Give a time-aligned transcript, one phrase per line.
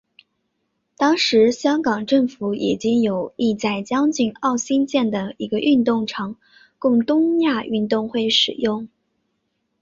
[0.97, 6.37] 当时香港政府已经有意在将军澳兴建一个运动场
[6.79, 8.89] 供东亚运动会使用。